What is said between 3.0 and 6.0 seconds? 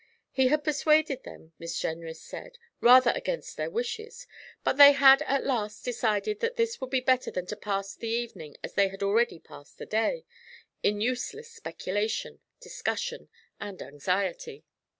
against their wishes, but they had at last